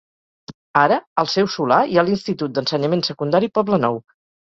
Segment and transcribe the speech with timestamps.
[0.83, 4.01] Ara, al seu solar hi ha l'Institut d'Ensenyament Secundari Poblenou.